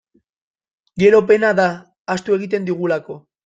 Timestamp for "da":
1.61-1.67